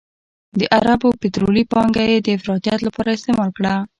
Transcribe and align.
د 0.59 0.61
عربو 0.75 1.09
پطرولي 1.21 1.63
پانګه 1.71 2.03
یې 2.11 2.17
د 2.21 2.27
افراطیت 2.37 2.79
لپاره 2.87 3.09
استعمال 3.13 3.49
کړه. 3.57 3.73